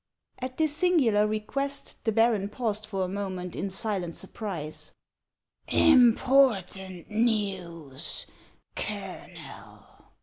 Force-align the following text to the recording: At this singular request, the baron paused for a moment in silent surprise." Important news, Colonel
At 0.39 0.57
this 0.57 0.75
singular 0.75 1.27
request, 1.27 2.03
the 2.05 2.11
baron 2.11 2.49
paused 2.49 2.87
for 2.87 3.03
a 3.03 3.07
moment 3.07 3.55
in 3.55 3.69
silent 3.69 4.15
surprise." 4.15 4.93
Important 5.91 7.11
news, 7.11 8.25
Colonel 8.75 9.85